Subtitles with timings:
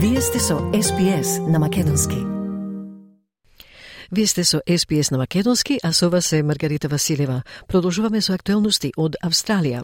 [0.00, 2.16] Вие сте со СПС на Македонски.
[4.12, 7.42] Вие сте со СПС на Македонски, а со вас е Маргарита Василева.
[7.66, 9.82] Продолжуваме со актуелности од Австралија.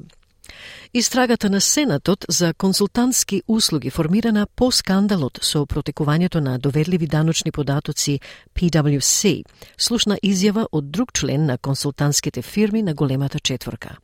[0.92, 8.20] Истрагата на Сенатот за консултантски услуги формирана по скандалот со протекувањето на доверливи даночни податоци
[8.54, 9.42] PwC,
[9.76, 13.96] слушна изјава од друг член на консултантските фирми на големата четворка.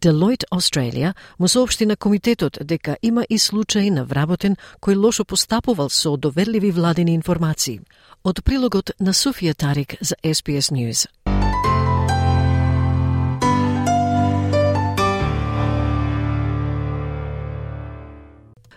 [0.00, 5.90] Deloitte Australia му соопшти на комитетот дека има и случаи на вработен кој лошо постапувал
[5.90, 7.80] со доверливи владени информации.
[8.24, 11.06] Од прилогот на Софија Тарик за SPS News.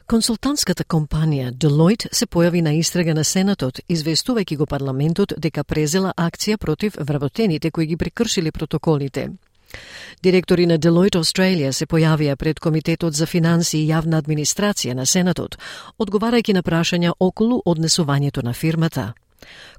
[0.09, 6.58] Консултантската компанија Deloitte се појави на истрага на Сенатот, известувајќи го парламентот дека презела акција
[6.58, 9.27] против вработените кои ги прекршили протоколите.
[10.23, 15.58] Директори на Deloitte Australia се појавија пред Комитетот за финанси и јавна администрација на Сенатот,
[16.00, 19.14] одговарајќи на прашања околу однесувањето на фирмата.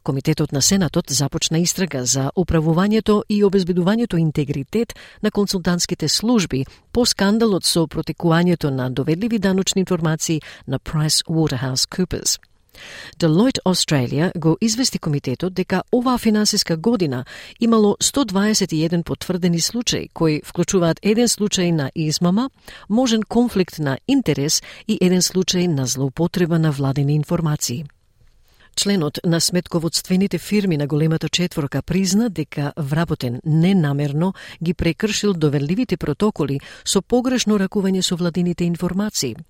[0.02, 7.64] Комитетот на Сенатот започна истрага за управувањето и обезбедувањето интегритет на консултантските служби по скандалот
[7.64, 12.49] со протекувањето на доведливи даночни информации на Price Waterhouse Coopers.
[13.18, 17.24] Deloitte Australia го извести комитетот дека оваа финансиска година
[17.60, 22.50] имало 121 потврдени случаи кои вклучуваат еден случај на измама,
[22.88, 27.84] можен конфликт на интерес и еден случај на злоупотреба на владени информации.
[28.76, 36.60] Членот на сметководствените фирми на големата четворка призна дека вработен ненамерно ги прекршил доверливите протоколи
[36.84, 39.36] со погрешно ракување со владините информации–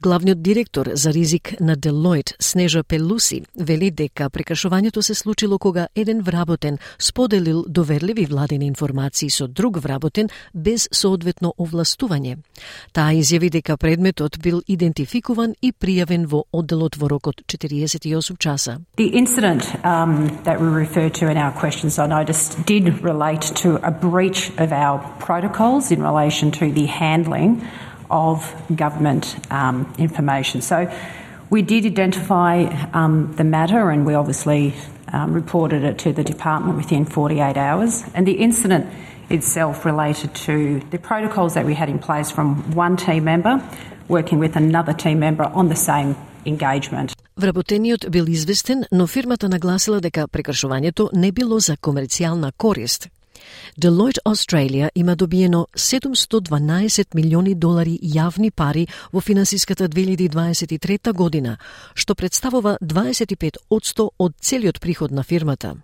[0.00, 6.20] Главниот директор за ризик на Делојт, Снежа Пелуси, вели дека прекашувањето се случило кога еден
[6.20, 12.36] вработен споделил доверливи владени информации со друг вработен без соодветно овластување.
[12.92, 18.80] Таа изјави дека предметот бил идентификуван и пријавен во одделот во рокот 48 часа.
[18.96, 23.80] The incident um, that we referred to in our questions, I noticed, did relate to
[23.82, 27.62] a breach of our protocols in relation to the handling
[28.09, 30.61] of government um, information.
[30.61, 30.91] So
[31.49, 34.73] we did identify um, the matter and we obviously
[35.13, 38.03] um, reported it to the department within 48 hours.
[38.13, 38.85] And the incident
[39.29, 43.61] itself related to the protocols that we had in place from one team member
[44.07, 47.13] working with another team member on the same engagement.
[47.37, 53.07] Вработениот бил известен, но фирмата нагласила дека прекршувањето не било за комерцијална корист,
[53.80, 61.56] Deloitte Australia има добиено 712 милиони долари јавни пари во финансиската 2023 година,
[61.94, 63.56] што представува 25
[64.18, 65.74] од целиот приход на фирмата.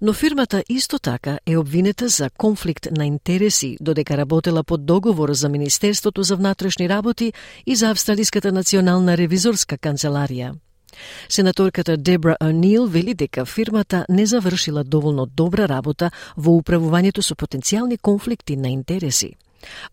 [0.00, 5.48] Но фирмата исто така е обвинета за конфликт на интереси, додека работела под договор за
[5.48, 7.32] Министерството за внатрешни работи
[7.66, 10.54] и за Австралиската национална ревизорска канцеларија.
[11.28, 17.98] Сенаторката Дебра О'Нил вели дека фирмата не завршила доволно добра работа во управувањето со потенцијални
[17.98, 19.36] конфликти на интереси.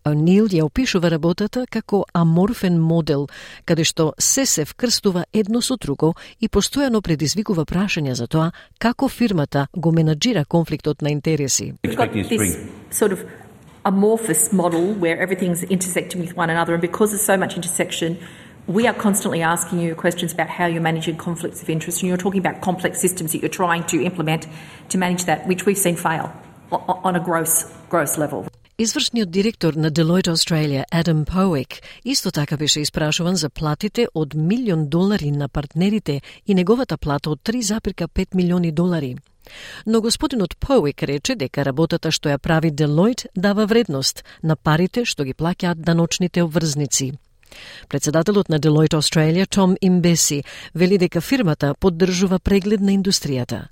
[0.04, 3.26] О'Нил ја опишува работата како аморфен модел,
[3.64, 9.08] каде што се се вкрстува едно со друго и постојано предизвикува прашања за тоа како
[9.08, 11.74] фирмата го менаджира конфликтот на интереси.
[12.90, 13.18] sort of
[13.84, 18.16] amorphous model where everything's intersecting with one another and because there's so much intersection
[18.68, 22.24] we are constantly asking you questions about how you're managing conflicts of interest, and you're
[22.26, 24.46] talking about complex systems that you're trying to implement
[24.90, 26.30] to manage that, which we've seen fail
[26.70, 28.46] on a gross, gross level.
[28.80, 31.68] Извршниот директор на Deloitte Australia, Адам Поек,
[32.04, 37.40] исто така беше испрашуван за платите од милион долари на партнерите и неговата плата од
[37.44, 39.16] 3,5 милиони долари.
[39.86, 45.24] Но господинот Поек рече дека работата што ја прави Deloitte дава вредност на парите што
[45.24, 47.12] ги плаќаат даночните обврзници.
[47.88, 50.44] Председателот на Deloitte Australia, Том Имбеси,
[50.74, 53.68] вели дека фирмата поддржува преглед на индустријата.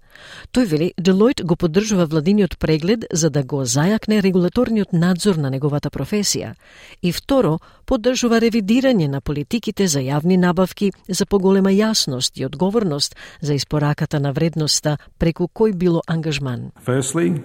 [0.53, 5.91] Тој вели Deloitte го поддржува владиниот преглед за да го зајакне регулаторниот надзор на неговата
[5.91, 6.54] професија.
[7.03, 13.55] И второ, поддржува ревидирање на политиките за јавни набавки за поголема јасност и одговорност за
[13.55, 16.73] испораката на вредноста преку кој било ангажман.
[16.87, 17.43] Firstly,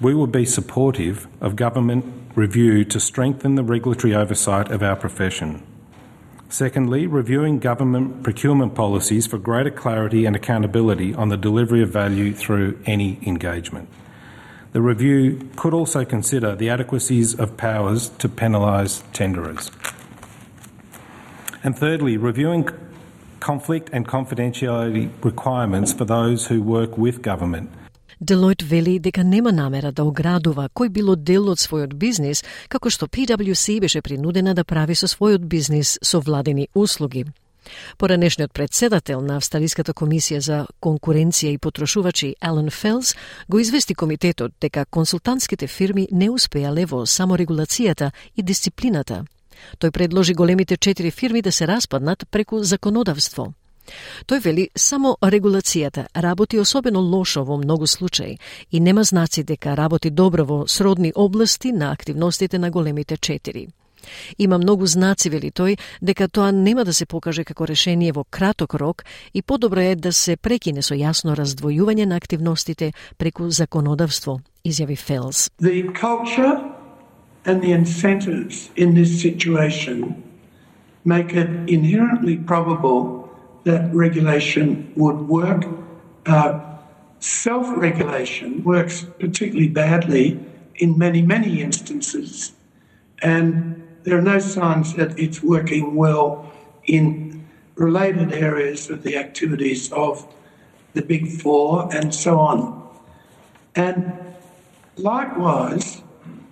[0.00, 2.04] we will be supportive of government
[2.34, 5.62] review to strengthen the regulatory oversight of our profession.
[6.48, 12.32] Secondly, reviewing government procurement policies for greater clarity and accountability on the delivery of value
[12.32, 13.88] through any engagement.
[14.72, 19.70] The review could also consider the adequacies of powers to penalise tenderers.
[21.62, 22.68] And thirdly, reviewing
[23.40, 27.70] conflict and confidentiality requirements for those who work with government
[28.20, 33.06] Делојт вели дека нема намера да оградува кој било дел од својот бизнис, како што
[33.06, 37.24] PwC беше принудена да прави со својот бизнис со владени услуги.
[37.98, 43.14] Поранешниот председател на Австралиската комисија за конкуренција и потрошувачи Ален Фелс
[43.48, 49.24] го извести комитетот дека консултантските фирми не успеале во саморегулацијата и дисциплината.
[49.78, 53.52] Тој предложи големите четири фирми да се распаднат преку законодавство.
[54.26, 58.38] Тој вели само регулацијата работи особено лошо во многу случаи
[58.70, 63.68] и нема знаци дека работи добро во сродни области на активностите на големите четири.
[64.38, 68.74] Има многу знаци, вели тој, дека тоа нема да се покаже како решение во краток
[68.74, 74.96] рок и подобро е да се прекине со јасно раздвојување на активностите преку законодавство, изјави
[74.96, 75.50] Фелс.
[75.60, 76.58] The culture
[77.44, 80.14] and the incentives in this situation
[81.04, 83.22] make it inherently probable
[83.64, 85.64] that regulation would work.
[86.26, 86.60] Uh,
[87.22, 90.40] Self regulation works particularly badly
[90.74, 92.50] in many, many instances.
[93.22, 96.52] And there are no signs that it's working well
[96.84, 100.26] in related areas of the activities of
[100.94, 102.88] the Big Four and so on.
[103.76, 104.12] And
[104.96, 106.02] likewise,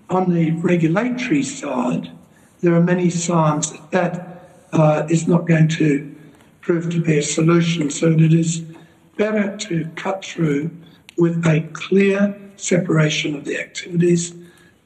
[0.09, 2.13] on the regulatory side,
[2.61, 6.15] there are many signs that that uh, is not going to
[6.61, 7.91] proved to be a solution.
[7.91, 8.63] So it is
[9.17, 9.75] better to
[10.05, 10.71] cut through
[11.17, 12.21] with a clear
[12.57, 14.23] separation of the activities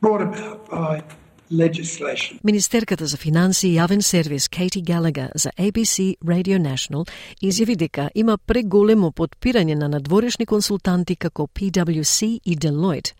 [0.00, 1.02] brought about by
[1.50, 2.38] legislation.
[2.44, 7.08] Министерката за финансии и јавен сервис Кейти Галага за ABC Radio National
[7.42, 13.12] изјави дека има преголемо подпирање на надворешни консултанти како PwC и Deloitte.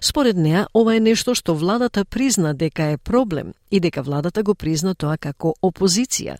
[0.00, 4.54] Според неа, ова е нешто што владата призна дека е проблем и дека владата го
[4.54, 6.36] призна тоа како опозиција.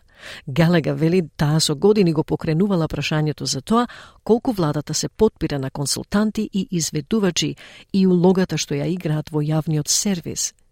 [0.46, 3.88] Галега вели таа со години го покренувала прашањето за тоа
[4.24, 7.56] колку владата се подпира на консултанти и изведувачи
[7.92, 10.54] и улогата што ја играат во јавниот сервис–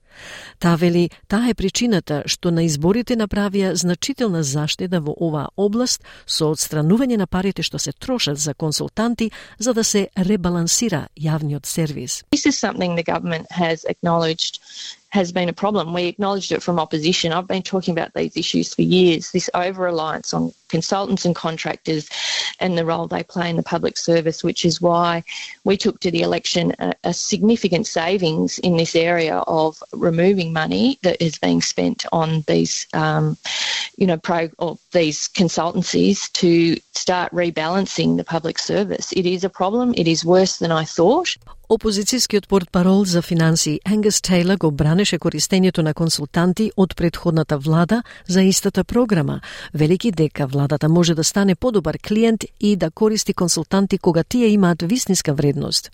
[0.59, 6.51] Таа вели, таа е причината што на изборите направија значителна заштеда во оваа област со
[6.53, 12.25] одстранување на парите што се трошат за консултанти за да се ребалансира јавниот сервис.
[12.33, 14.61] This is something the government has acknowledged
[15.11, 15.93] has been a problem.
[15.93, 17.33] We acknowledged it from opposition.
[17.33, 22.09] I've been talking about these issues for years this over reliance on consultants and contractors
[22.61, 25.23] and the role they play in the public service, which is why
[25.65, 30.99] we took to the election a, a significant savings in this area of removing money
[31.03, 33.37] that is being spent on these, um,
[33.97, 39.13] you know, pro or these consultancies to start rebalancing the public service.
[39.13, 39.95] It is a problem.
[39.97, 41.37] It is worse than I thought.
[41.69, 48.43] Опозицијскиот портпарол за финансии Енгес Тейлор го бранеше користењето на консултанти од предходната влада за
[48.43, 49.41] истата програма,
[49.75, 54.83] велики дека владата може да стане подобар клиент и да користи консултанти кога тие имаат
[54.83, 55.91] вистинска вредност.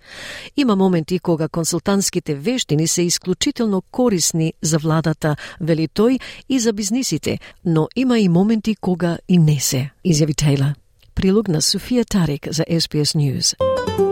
[0.56, 7.38] Има моменти кога консултантските вештини се исклучително корисни за владата, вели тој, и за бизнисите,
[7.64, 10.75] но има и моменти кога и не се, изјави Тейлор.
[11.14, 14.12] Прилог на Софија Тарик за SBS News.